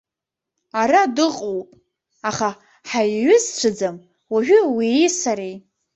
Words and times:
Ара 0.81 1.01
дыҟоуп, 1.15 1.69
аха 2.29 2.49
ҳаиҩызцәаӡам 2.89 3.95
уажәы 4.31 4.59
уии 4.73 5.07
сареи. 5.19 5.55